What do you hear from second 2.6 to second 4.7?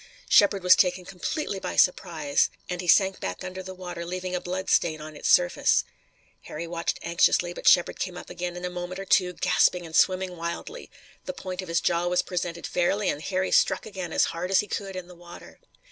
and he sank back under the water, leaving a blood